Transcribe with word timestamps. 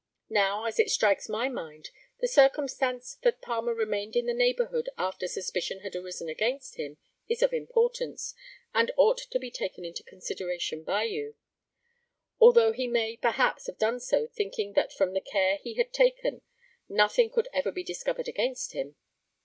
Now, 0.31 0.63
as 0.65 0.79
it 0.79 0.89
strikes 0.89 1.29
my 1.29 1.47
mind, 1.47 1.91
the 2.21 2.27
circumstance 2.27 3.19
that 3.21 3.39
Palmer 3.39 3.75
remained 3.75 4.15
in 4.15 4.25
the 4.25 4.33
neighbourhood 4.33 4.89
after 4.97 5.27
suspicion 5.27 5.81
had 5.81 5.93
risen 5.93 6.27
against 6.27 6.77
him 6.77 6.97
is 7.29 7.43
of 7.43 7.53
importance, 7.53 8.33
and 8.73 8.89
ought 8.97 9.19
to 9.19 9.37
be 9.37 9.51
taken 9.51 9.85
into 9.85 10.01
consideration 10.01 10.83
by 10.83 11.03
you, 11.03 11.35
although 12.39 12.71
he 12.71 12.87
may, 12.87 13.15
perhaps, 13.15 13.67
have 13.67 13.77
done 13.77 13.99
so 13.99 14.25
thinking 14.25 14.73
that 14.73 14.91
from 14.91 15.13
the 15.13 15.21
care 15.21 15.57
he 15.57 15.75
had 15.75 15.93
taken 15.93 16.41
nothing 16.89 17.29
could 17.29 17.47
ever 17.53 17.71
be 17.71 17.83
discovered 17.83 18.27
against 18.27 18.71
him. 18.73 18.95